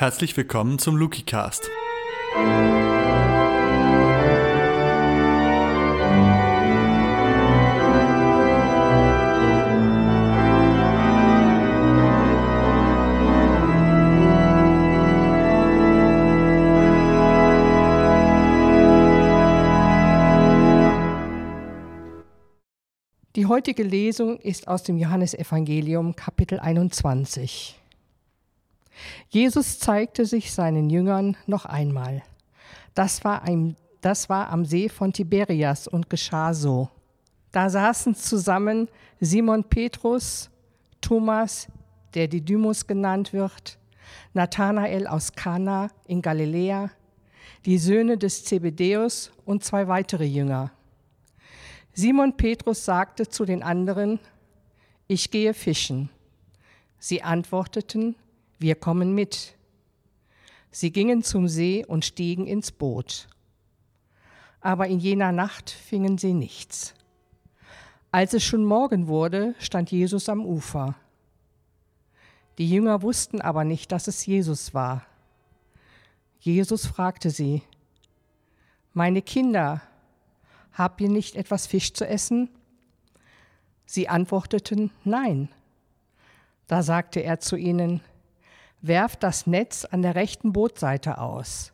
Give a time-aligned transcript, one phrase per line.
[0.00, 1.68] Herzlich willkommen zum LukiCast.
[23.36, 27.79] Die heutige Lesung ist aus dem Johannesevangelium Kapitel 21.
[29.28, 32.22] Jesus zeigte sich seinen Jüngern noch einmal.
[32.94, 36.88] Das war, ein, das war am See von Tiberias und geschah so.
[37.52, 38.88] Da saßen zusammen
[39.20, 40.50] Simon Petrus,
[41.00, 41.68] Thomas,
[42.14, 43.78] der Didymus genannt wird,
[44.34, 46.90] Nathanael aus Kana in Galiläa,
[47.64, 50.70] die Söhne des Zebedäus und zwei weitere Jünger.
[51.92, 54.20] Simon Petrus sagte zu den anderen,
[55.08, 56.08] ich gehe fischen.
[56.98, 58.14] Sie antworteten,
[58.60, 59.54] wir kommen mit.
[60.70, 63.26] Sie gingen zum See und stiegen ins Boot.
[64.60, 66.94] Aber in jener Nacht fingen sie nichts.
[68.12, 70.94] Als es schon Morgen wurde, stand Jesus am Ufer.
[72.58, 75.06] Die Jünger wussten aber nicht, dass es Jesus war.
[76.38, 77.62] Jesus fragte sie,
[78.92, 79.80] Meine Kinder,
[80.74, 82.50] habt ihr nicht etwas Fisch zu essen?
[83.86, 85.48] Sie antworteten, Nein.
[86.66, 88.02] Da sagte er zu ihnen,
[88.82, 91.72] werft das Netz an der rechten Bootseite aus.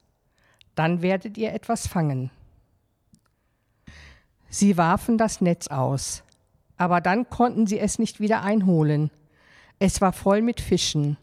[0.75, 2.31] Dann werdet ihr etwas fangen.
[4.49, 6.23] Sie warfen das Netz aus,
[6.77, 9.11] aber dann konnten sie es nicht wieder einholen.
[9.79, 11.17] Es war voll mit Fischen.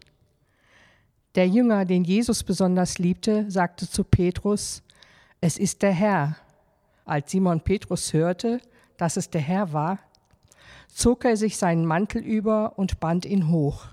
[1.36, 4.84] Der Jünger, den Jesus besonders liebte, sagte zu Petrus,
[5.42, 6.36] es ist der Herr.
[7.06, 8.61] Als Simon Petrus hörte,
[8.98, 10.00] dass es der Herr war,
[10.88, 13.88] zog er sich seinen Mantel über und band ihn hoch.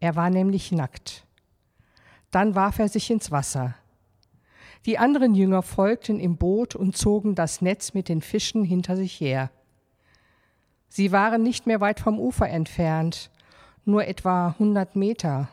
[0.00, 1.26] Er war nämlich nackt.
[2.30, 3.74] Dann warf er sich ins Wasser.
[4.86, 9.20] Die anderen Jünger folgten im Boot und zogen das Netz mit den Fischen hinter sich
[9.20, 9.50] her.
[10.88, 13.30] Sie waren nicht mehr weit vom Ufer entfernt,
[13.84, 15.48] nur etwa hundert Meter.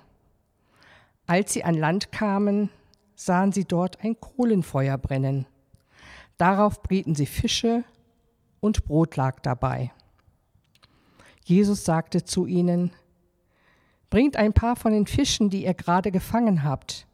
[1.28, 2.70] Als sie an Land kamen,
[3.16, 5.48] sahen sie dort ein Kohlenfeuer brennen.
[6.38, 7.84] Darauf brieten sie Fische
[8.60, 9.92] und Brot lag dabei.
[11.44, 12.92] Jesus sagte zu ihnen,
[14.16, 17.06] Bringt ein paar von den Fischen, die ihr gerade gefangen habt.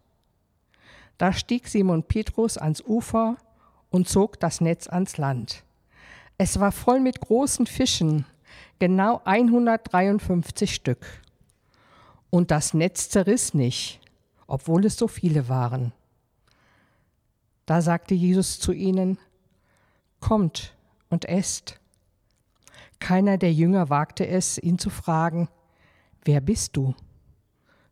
[1.17, 3.37] Da stieg Simon Petrus ans Ufer
[3.89, 5.63] und zog das Netz ans Land.
[6.37, 8.27] Es war voll mit großen Fischen,
[8.77, 11.03] genau 153 Stück.
[12.29, 13.99] Und das Netz zerriss nicht,
[14.45, 15.93] obwohl es so viele waren.
[17.65, 19.17] Da sagte Jesus zu ihnen,
[20.19, 20.75] Kommt
[21.09, 21.79] und esst.
[22.99, 25.49] Keiner der Jünger wagte es, ihn zu fragen,
[26.23, 26.95] Wer bist du?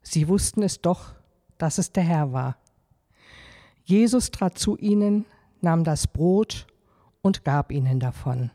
[0.02, 1.16] Sie wussten es doch,
[1.58, 2.58] dass es der Herr war.
[3.84, 5.26] Jesus trat zu ihnen,
[5.62, 6.68] nahm das Brot
[7.22, 8.52] und gab ihnen davon.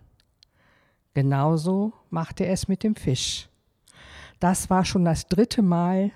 [1.12, 3.48] Genauso machte er es mit dem Fisch.
[4.40, 6.12] Das war schon das dritte Mal,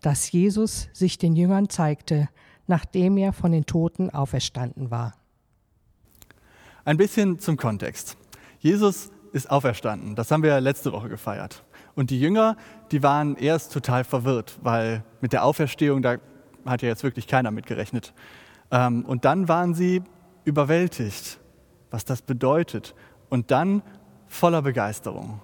[0.00, 2.28] dass Jesus sich den Jüngern zeigte,
[2.66, 5.14] nachdem er von den Toten auferstanden war.
[6.84, 8.16] Ein bisschen zum Kontext.
[8.60, 10.14] Jesus ist auferstanden.
[10.14, 11.64] Das haben wir letzte Woche gefeiert.
[11.94, 12.56] Und die Jünger,
[12.92, 16.16] die waren erst total verwirrt, weil mit der Auferstehung, da
[16.64, 18.12] hat ja jetzt wirklich keiner mitgerechnet.
[18.70, 20.02] Ähm, und dann waren sie
[20.44, 21.38] überwältigt,
[21.90, 22.94] was das bedeutet.
[23.28, 23.82] Und dann
[24.26, 25.40] voller Begeisterung.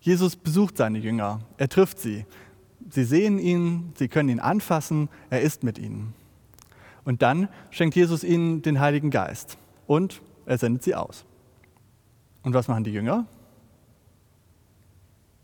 [0.00, 2.26] Jesus besucht seine Jünger, er trifft sie.
[2.90, 6.14] Sie sehen ihn, sie können ihn anfassen, er ist mit ihnen.
[7.04, 11.24] Und dann schenkt Jesus ihnen den Heiligen Geist und er sendet sie aus.
[12.42, 13.26] Und was machen die Jünger?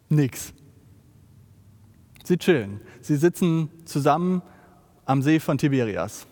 [0.08, 0.52] Nix.
[2.24, 2.80] Sie chillen.
[3.00, 4.42] Sie sitzen zusammen
[5.04, 6.26] am See von Tiberias.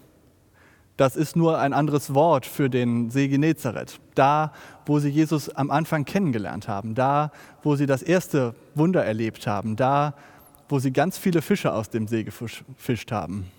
[0.96, 4.00] Das ist nur ein anderes Wort für den See Genezareth.
[4.14, 4.52] Da,
[4.86, 6.94] wo sie Jesus am Anfang kennengelernt haben.
[6.94, 7.32] Da,
[7.62, 9.76] wo sie das erste Wunder erlebt haben.
[9.76, 10.14] Da,
[10.68, 13.50] wo sie ganz viele Fische aus dem See gefischt haben.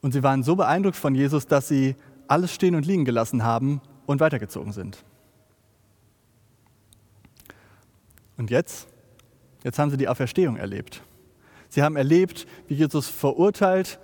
[0.00, 1.94] Und sie waren so beeindruckt von Jesus, dass sie
[2.26, 5.04] alles stehen und liegen gelassen haben und weitergezogen sind.
[8.36, 8.88] Und jetzt?
[9.64, 11.02] Jetzt haben sie die Auferstehung erlebt.
[11.68, 13.98] Sie haben erlebt, wie Jesus verurteilt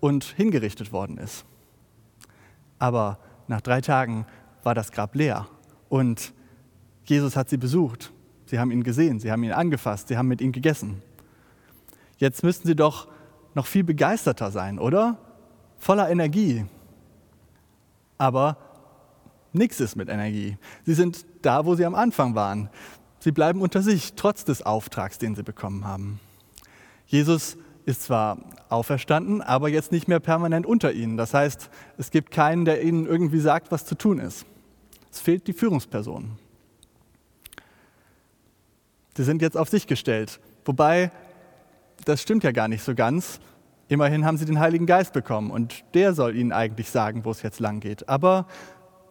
[0.00, 1.44] und hingerichtet worden ist.
[2.78, 3.18] Aber
[3.48, 4.26] nach drei Tagen
[4.62, 5.48] war das Grab leer
[5.88, 6.32] und
[7.04, 8.12] Jesus hat sie besucht.
[8.46, 11.02] Sie haben ihn gesehen, sie haben ihn angefasst, sie haben mit ihm gegessen.
[12.18, 13.08] Jetzt müssten sie doch
[13.54, 15.18] noch viel begeisterter sein, oder?
[15.78, 16.66] Voller Energie.
[18.18, 18.56] Aber
[19.52, 20.56] nichts ist mit Energie.
[20.84, 22.70] Sie sind da, wo sie am Anfang waren.
[23.22, 26.20] Sie bleiben unter sich, trotz des Auftrags, den sie bekommen haben.
[27.06, 28.38] Jesus ist zwar
[28.68, 31.16] auferstanden, aber jetzt nicht mehr permanent unter ihnen.
[31.16, 34.46] Das heißt, es gibt keinen, der ihnen irgendwie sagt, was zu tun ist.
[35.10, 36.38] Es fehlt die Führungsperson.
[39.16, 40.40] Sie sind jetzt auf sich gestellt.
[40.64, 41.10] Wobei,
[42.04, 43.40] das stimmt ja gar nicht so ganz.
[43.88, 47.42] Immerhin haben sie den Heiligen Geist bekommen und der soll ihnen eigentlich sagen, wo es
[47.42, 48.08] jetzt lang geht.
[48.08, 48.46] Aber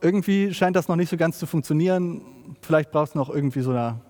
[0.01, 2.21] irgendwie scheint das noch nicht so ganz zu funktionieren.
[2.61, 4.01] Vielleicht braucht es noch irgendwie so eine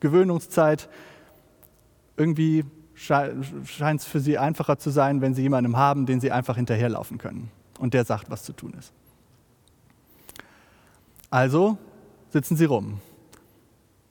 [0.00, 0.88] Gewöhnungszeit.
[2.16, 2.64] Irgendwie
[2.94, 7.18] scheint es für sie einfacher zu sein, wenn sie jemanden haben, den sie einfach hinterherlaufen
[7.18, 8.92] können und der sagt, was zu tun ist.
[11.30, 11.78] Also
[12.30, 13.00] sitzen sie rum.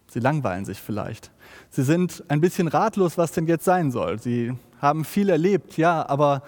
[0.09, 1.31] Sie langweilen sich vielleicht.
[1.69, 4.19] Sie sind ein bisschen ratlos, was denn jetzt sein soll.
[4.19, 6.43] Sie haben viel erlebt, ja, aber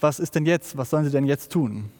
[0.00, 0.76] was ist denn jetzt?
[0.76, 1.90] Was sollen sie denn jetzt tun?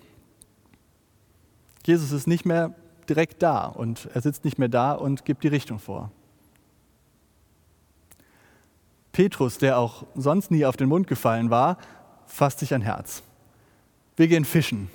[1.89, 2.75] Jesus ist nicht mehr
[3.09, 6.13] direkt da und er sitzt nicht mehr da und gibt die Richtung vor.
[9.11, 11.79] Petrus, der auch sonst nie auf den Mund gefallen war,
[12.27, 13.23] fasst sich ein Herz.
[14.17, 14.91] Wir gehen fischen.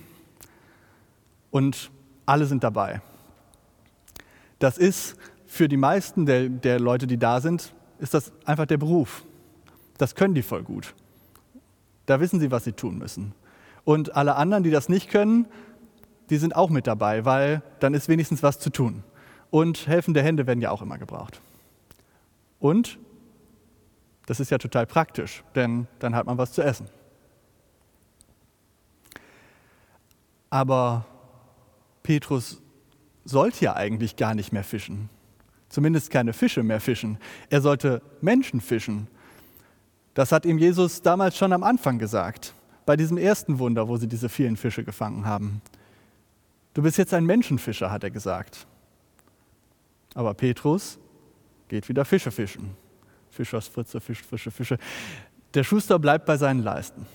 [1.49, 1.89] Und
[2.27, 3.01] alle sind dabei.
[4.59, 5.17] Das ist
[5.47, 9.25] für die meisten der, der Leute, die da sind, ist das einfach der Beruf.
[9.97, 10.93] Das können die voll gut.
[12.05, 13.33] Da wissen sie, was sie tun müssen.
[13.83, 15.47] Und alle anderen, die das nicht können,
[16.29, 19.03] die sind auch mit dabei, weil dann ist wenigstens was zu tun.
[19.49, 21.39] Und helfende Hände werden ja auch immer gebraucht.
[22.59, 22.97] Und
[24.25, 26.87] das ist ja total praktisch, denn dann hat man was zu essen.
[30.49, 31.05] Aber
[32.03, 32.61] Petrus
[33.25, 35.09] sollte ja eigentlich gar nicht mehr fischen.
[35.69, 37.17] Zumindest keine Fische mehr fischen.
[37.49, 39.07] Er sollte Menschen fischen.
[40.13, 42.53] Das hat ihm Jesus damals schon am Anfang gesagt,
[42.85, 45.61] bei diesem ersten Wunder, wo sie diese vielen Fische gefangen haben.
[46.73, 48.65] Du bist jetzt ein Menschenfischer, hat er gesagt.
[50.15, 50.97] Aber Petrus
[51.67, 52.75] geht wieder Fische fischen.
[53.29, 54.77] Fischers Fritze, Fisch, Fische, Fische.
[55.53, 57.05] Der Schuster bleibt bei seinen Leisten.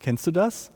[0.00, 0.70] Kennst du das?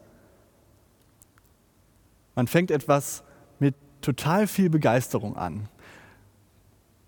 [2.34, 3.25] Man fängt etwas
[3.58, 5.69] mit total viel Begeisterung an.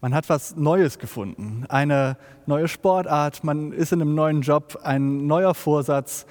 [0.01, 5.27] Man hat was Neues gefunden, eine neue Sportart, man ist in einem neuen Job, ein
[5.27, 6.27] neuer Vorsatz.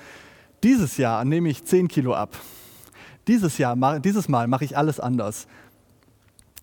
[0.65, 2.35] Dieses Jahr nehme ich 10 Kilo ab.
[3.27, 5.45] Dieses Jahr, dieses Mal mache ich alles anders.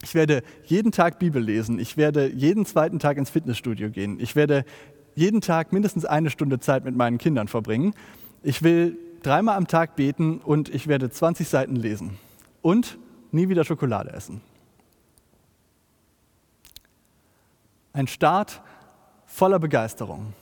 [0.02, 1.78] Ich werde jeden Tag Bibel lesen.
[1.78, 4.18] Ich werde jeden zweiten Tag ins Fitnessstudio gehen.
[4.18, 4.64] Ich werde
[5.14, 7.94] jeden Tag mindestens eine Stunde Zeit mit meinen Kindern verbringen.
[8.42, 12.18] Ich will dreimal am Tag beten und ich werde 20 Seiten lesen.
[12.60, 12.98] Und
[13.30, 14.40] nie wieder Schokolade essen.
[17.92, 18.62] Ein Start
[19.26, 20.32] voller Begeisterung.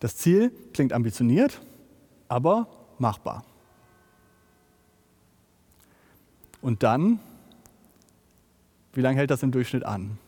[0.00, 1.60] Das Ziel klingt ambitioniert,
[2.28, 2.68] aber
[2.98, 3.44] machbar.
[6.60, 7.20] Und dann,
[8.92, 10.18] wie lange hält das im Durchschnitt an?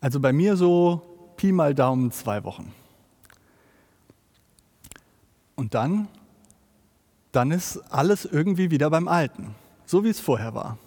[0.00, 2.72] Also bei mir so Pi mal Daumen zwei Wochen.
[5.56, 6.08] Und dann,
[7.32, 9.54] dann ist alles irgendwie wieder beim Alten,
[9.86, 10.78] so wie es vorher war.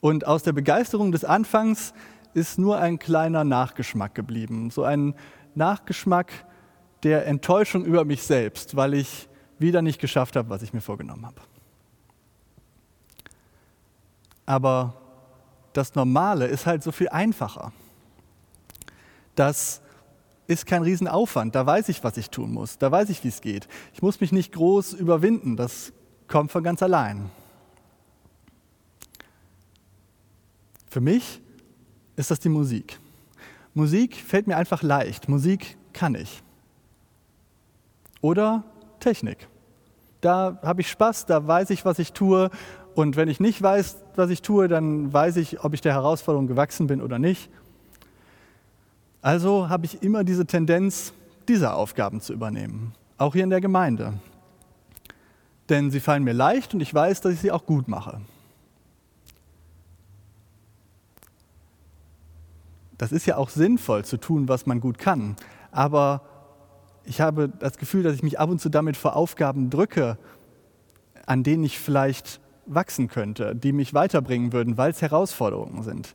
[0.00, 1.92] Und aus der Begeisterung des Anfangs
[2.36, 5.14] ist nur ein kleiner Nachgeschmack geblieben, so ein
[5.54, 6.30] Nachgeschmack
[7.02, 9.26] der Enttäuschung über mich selbst, weil ich
[9.58, 11.40] wieder nicht geschafft habe, was ich mir vorgenommen habe.
[14.44, 15.00] Aber
[15.72, 17.72] das Normale ist halt so viel einfacher.
[19.34, 19.80] Das
[20.46, 21.54] ist kein Riesenaufwand.
[21.54, 22.76] Da weiß ich, was ich tun muss.
[22.76, 23.66] Da weiß ich, wie es geht.
[23.94, 25.56] Ich muss mich nicht groß überwinden.
[25.56, 25.94] Das
[26.28, 27.30] kommt von ganz allein.
[30.90, 31.40] Für mich
[32.16, 32.98] ist das die Musik.
[33.74, 35.28] Musik fällt mir einfach leicht.
[35.28, 36.42] Musik kann ich.
[38.20, 38.64] Oder
[39.00, 39.48] Technik.
[40.20, 42.50] Da habe ich Spaß, da weiß ich, was ich tue
[42.94, 46.46] und wenn ich nicht weiß, was ich tue, dann weiß ich, ob ich der Herausforderung
[46.46, 47.50] gewachsen bin oder nicht.
[49.20, 51.12] Also habe ich immer diese Tendenz,
[51.46, 54.14] diese Aufgaben zu übernehmen, auch hier in der Gemeinde.
[55.68, 58.20] Denn sie fallen mir leicht und ich weiß, dass ich sie auch gut mache.
[62.98, 65.36] Das ist ja auch sinnvoll zu tun, was man gut kann.
[65.70, 66.22] Aber
[67.04, 70.18] ich habe das Gefühl, dass ich mich ab und zu damit vor Aufgaben drücke,
[71.26, 76.14] an denen ich vielleicht wachsen könnte, die mich weiterbringen würden, weil es Herausforderungen sind.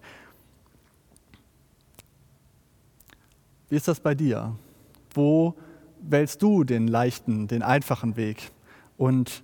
[3.70, 4.58] Wie ist das bei dir?
[5.14, 5.56] Wo
[6.02, 8.52] wählst du den leichten, den einfachen Weg?
[8.98, 9.44] Und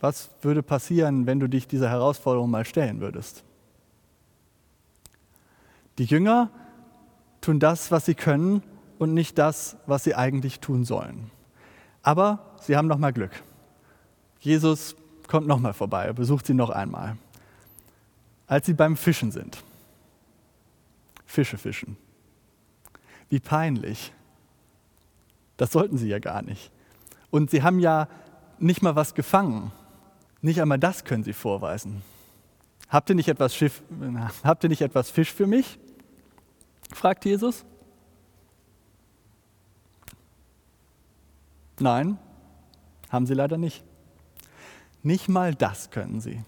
[0.00, 3.44] was würde passieren, wenn du dich dieser Herausforderung mal stellen würdest?
[5.98, 6.50] Die Jünger
[7.40, 8.62] tun das, was sie können
[8.98, 11.30] und nicht das, was sie eigentlich tun sollen.
[12.02, 13.32] Aber sie haben noch mal Glück.
[14.40, 14.96] Jesus
[15.26, 17.16] kommt noch mal vorbei, besucht sie noch einmal.
[18.46, 19.62] Als sie beim Fischen sind.
[21.24, 21.96] Fische fischen.
[23.28, 24.12] Wie peinlich.
[25.56, 26.70] Das sollten sie ja gar nicht.
[27.30, 28.08] Und sie haben ja
[28.58, 29.72] nicht mal was gefangen.
[30.42, 32.02] Nicht einmal das können sie vorweisen.
[32.88, 33.82] Habt ihr nicht etwas, Schiff,
[34.44, 35.78] habt ihr nicht etwas Fisch für mich?
[36.92, 37.64] Fragt Jesus.
[41.80, 42.18] Nein,
[43.10, 43.84] haben sie leider nicht.
[45.02, 46.42] Nicht mal das können sie.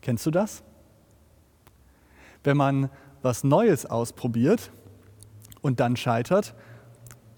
[0.00, 0.62] Kennst du das?
[2.42, 2.90] Wenn man
[3.22, 4.70] was Neues ausprobiert
[5.62, 6.54] und dann scheitert,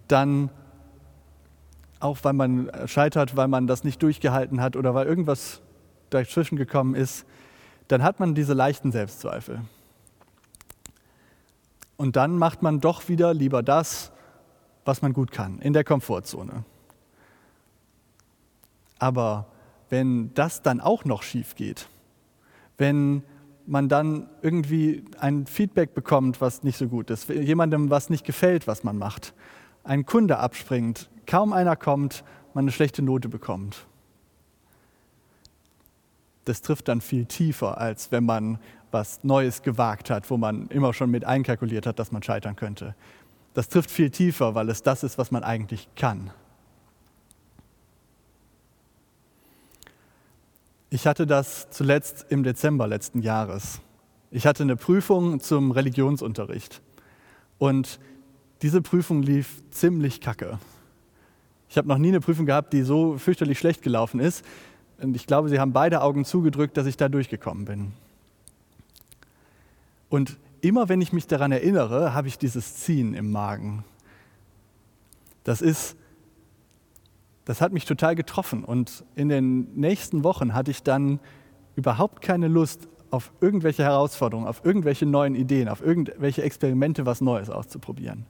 [0.09, 0.51] dann
[2.01, 5.63] auch weil man scheitert, weil man das nicht durchgehalten hat oder weil irgendwas
[6.11, 7.25] dazwischen gekommen ist,
[7.89, 9.61] dann hat man diese leichten Selbstzweifel.
[11.97, 14.13] Und dann macht man doch wieder lieber das,
[14.85, 16.65] was man gut kann, in der Komfortzone.
[18.99, 19.47] Aber
[19.89, 21.89] wenn das dann auch noch schief geht,
[22.79, 23.23] wenn
[23.67, 28.67] man dann irgendwie ein Feedback bekommt, was nicht so gut ist, jemandem was nicht gefällt,
[28.67, 29.35] was man macht,
[29.83, 32.25] ein Kunde abspringt, kaum einer kommt,
[32.55, 33.87] man eine schlechte Note bekommt.
[36.47, 38.59] Das trifft dann viel tiefer, als wenn man
[38.93, 42.95] was Neues gewagt hat, wo man immer schon mit einkalkuliert hat, dass man scheitern könnte.
[43.53, 46.31] Das trifft viel tiefer, weil es das ist, was man eigentlich kann.
[50.89, 53.81] Ich hatte das zuletzt im Dezember letzten Jahres.
[54.31, 56.81] Ich hatte eine Prüfung zum Religionsunterricht.
[57.59, 57.99] Und
[58.63, 60.61] diese Prüfung lief ziemlich kacke.
[61.69, 64.45] Ich habe noch nie eine Prüfung gehabt, die so fürchterlich schlecht gelaufen ist.
[65.01, 67.93] Und ich glaube, sie haben beide Augen zugedrückt, dass ich da durchgekommen bin.
[70.09, 73.85] Und immer wenn ich mich daran erinnere, habe ich dieses Ziehen im Magen.
[75.45, 75.97] Das ist
[77.47, 78.65] das hat mich total getroffen.
[78.65, 81.21] Und in den nächsten Wochen hatte ich dann
[81.77, 87.49] überhaupt keine Lust auf irgendwelche Herausforderungen, auf irgendwelche neuen Ideen, auf irgendwelche Experimente, was Neues
[87.49, 88.27] auszuprobieren.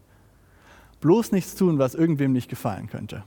[1.01, 3.25] Bloß nichts tun, was irgendwem nicht gefallen könnte.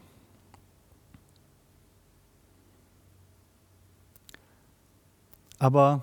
[5.60, 6.02] Aber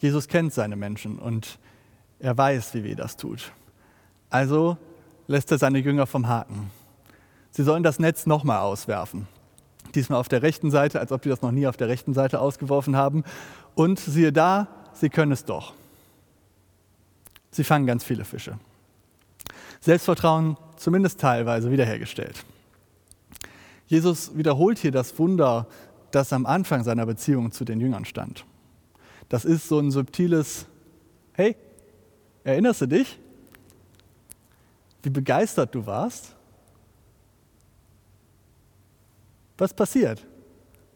[0.00, 1.58] Jesus kennt seine Menschen und
[2.18, 3.52] er weiß, wie weh das tut.
[4.30, 4.76] Also
[5.26, 6.70] lässt er seine Jünger vom Haken.
[7.50, 9.26] Sie sollen das Netz nochmal auswerfen.
[9.94, 12.40] Diesmal auf der rechten Seite, als ob die das noch nie auf der rechten Seite
[12.40, 13.24] ausgeworfen haben.
[13.74, 15.72] Und siehe da, sie können es doch.
[17.50, 18.58] Sie fangen ganz viele Fische.
[19.80, 22.44] Selbstvertrauen zumindest teilweise wiederhergestellt.
[23.86, 25.66] Jesus wiederholt hier das Wunder,
[26.10, 28.44] das am Anfang seiner Beziehung zu den Jüngern stand.
[29.28, 30.66] Das ist so ein subtiles,
[31.32, 31.56] hey,
[32.44, 33.18] erinnerst du dich,
[35.02, 36.34] wie begeistert du warst?
[39.58, 40.24] Was passiert?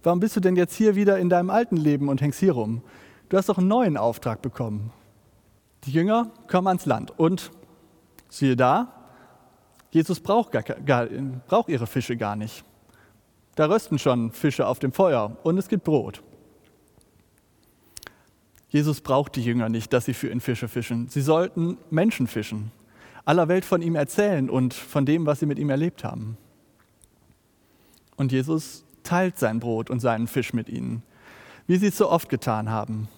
[0.03, 2.83] Warum bist du denn jetzt hier wieder in deinem alten Leben und hängst hier rum?
[3.29, 4.93] Du hast doch einen neuen Auftrag bekommen.
[5.85, 7.51] Die Jünger kommen ans Land und
[8.29, 8.93] siehe da,
[9.91, 11.07] Jesus braucht, gar, gar,
[11.47, 12.65] braucht ihre Fische gar nicht.
[13.57, 16.23] Da rösten schon Fische auf dem Feuer und es gibt Brot.
[18.73, 21.07] Jesus braucht die Jünger nicht, dass sie für ihn Fische fischen.
[21.09, 22.73] Sie sollten Menschen fischen,
[23.27, 26.39] aller Welt von ihm erzählen und von dem, was sie mit ihm erlebt haben.
[28.17, 31.03] Und Jesus teilt sein Brot und seinen Fisch mit ihnen,
[31.67, 33.09] wie sie es so oft getan haben.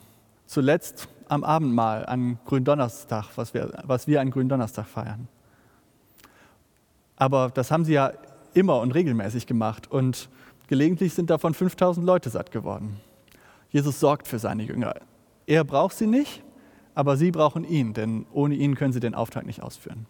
[0.47, 5.29] Zuletzt am Abendmahl an Gründonnerstag, was wir, was wir an Gründonnerstag feiern.
[7.15, 8.13] Aber das haben sie ja
[8.55, 10.29] immer und regelmäßig gemacht und
[10.67, 12.97] gelegentlich sind davon 5000 Leute satt geworden.
[13.71, 14.95] Jesus sorgt für seine Jünger.
[15.47, 16.43] Er braucht sie nicht,
[16.95, 20.07] aber sie brauchen ihn, denn ohne ihn können sie den Auftrag nicht ausführen.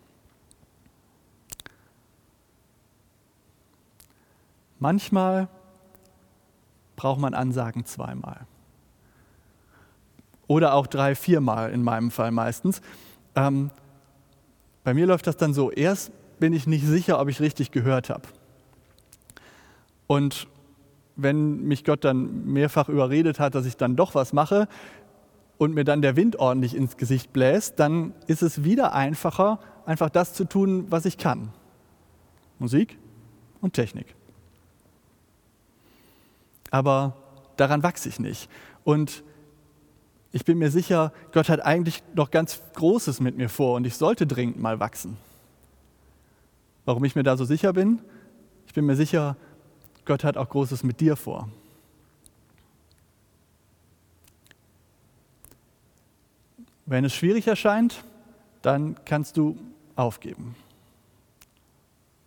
[4.79, 5.49] Manchmal
[6.97, 8.47] braucht man Ansagen zweimal.
[10.47, 12.83] Oder auch drei, viermal in meinem Fall meistens.
[13.35, 13.71] Ähm,
[14.85, 18.11] bei mir läuft das dann so, erst bin ich nicht sicher, ob ich richtig gehört
[18.11, 18.29] habe.
[20.07, 20.47] Und
[21.17, 24.69] wenn mich Gott dann mehrfach überredet hat, dass ich dann doch was mache
[25.59, 30.11] und mir dann der Wind ordentlich ins Gesicht bläst, dann ist es wieder einfacher, einfach
[30.11, 31.51] das zu tun, was ich kann.
[32.59, 32.99] Musik
[33.61, 34.15] und Technik
[36.75, 37.15] aber
[37.57, 38.51] daran wachse ich nicht.
[38.83, 39.23] Und
[40.33, 43.95] ich bin mir sicher, Gott hat eigentlich noch ganz Großes mit mir vor und ich
[43.95, 45.17] sollte dringend mal wachsen.
[46.85, 48.01] Warum ich mir da so sicher bin?
[48.67, 49.37] Ich bin mir sicher,
[50.05, 51.49] Gott hat auch Großes mit dir vor.
[56.87, 58.05] Wenn es schwierig erscheint,
[58.63, 59.57] dann kannst du
[59.97, 60.55] aufgeben.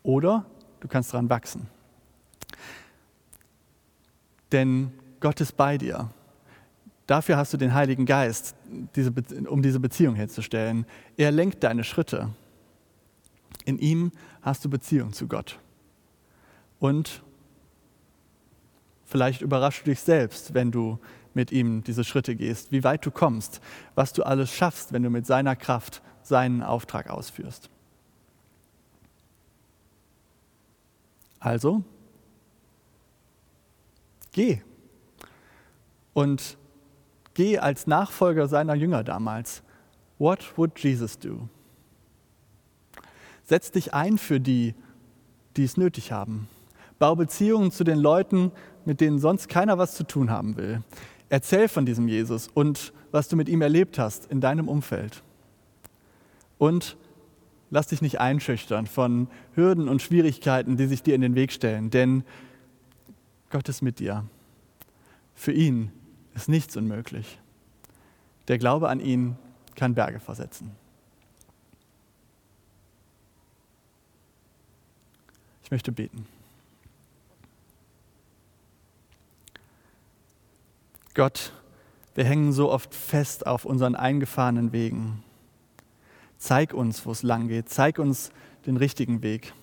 [0.03, 0.45] Oder
[0.79, 1.67] du kannst daran wachsen.
[4.51, 6.09] Denn Gott ist bei dir.
[7.05, 8.55] Dafür hast du den Heiligen Geist,
[8.95, 9.13] diese,
[9.47, 10.85] um diese Beziehung herzustellen.
[11.15, 12.29] Er lenkt deine Schritte.
[13.65, 14.11] In ihm
[14.41, 15.59] hast du Beziehung zu Gott.
[16.79, 17.23] Und
[19.05, 20.99] vielleicht überraschst du dich selbst, wenn du
[21.37, 23.61] mit ihm diese Schritte gehst, wie weit du kommst,
[23.93, 27.69] was du alles schaffst, wenn du mit seiner Kraft seinen Auftrag ausführst.
[31.39, 31.83] Also,
[34.31, 34.63] geh.
[36.13, 36.57] Und
[37.35, 39.61] geh als Nachfolger seiner Jünger damals.
[40.17, 41.47] What would Jesus do?
[43.43, 44.73] Setz dich ein für die,
[45.55, 46.49] die es nötig haben.
[46.97, 48.51] Bau Beziehungen zu den Leuten,
[48.85, 50.81] mit denen sonst keiner was zu tun haben will.
[51.29, 55.23] Erzähl von diesem Jesus und was du mit ihm erlebt hast in deinem Umfeld.
[56.57, 56.97] Und
[57.69, 61.89] lass dich nicht einschüchtern von Hürden und Schwierigkeiten, die sich dir in den Weg stellen,
[61.89, 62.23] denn
[63.49, 64.25] Gott ist mit dir.
[65.35, 65.91] Für ihn
[66.35, 67.39] ist nichts unmöglich.
[68.47, 69.37] Der Glaube an ihn
[69.75, 70.71] kann Berge versetzen.
[75.63, 76.25] Ich möchte beten.
[81.17, 81.51] Gott,
[82.13, 85.23] wir hängen so oft fest auf unseren eingefahrenen Wegen.
[86.37, 87.69] Zeig uns, wo es lang geht.
[87.69, 88.29] Zeig uns
[88.67, 89.53] den richtigen Weg.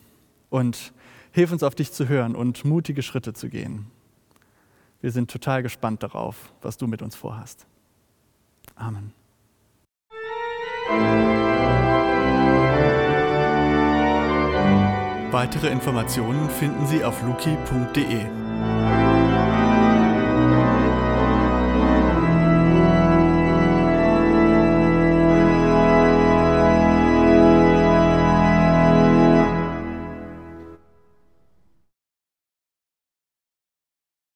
[0.50, 0.92] Und
[1.30, 3.86] hilf uns auf dich zu hören und mutige Schritte zu gehen.
[5.00, 7.66] Wir sind total gespannt darauf, was du mit uns vorhast.
[8.74, 9.12] Amen.
[15.30, 19.03] Weitere Informationen finden Sie auf luki.de.